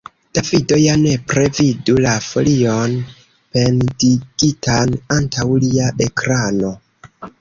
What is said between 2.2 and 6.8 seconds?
folion pendigitan antaŭ lia ekrano.